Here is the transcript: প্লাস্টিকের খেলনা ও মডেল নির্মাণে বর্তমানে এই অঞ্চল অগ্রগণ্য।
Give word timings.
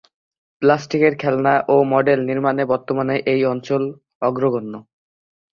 প্লাস্টিকের 0.61 1.13
খেলনা 1.15 1.53
ও 1.67 1.75
মডেল 1.93 2.19
নির্মাণে 2.29 2.63
বর্তমানে 2.71 3.15
এই 3.33 3.41
অঞ্চল 3.45 3.83
অগ্রগণ্য। 4.21 4.73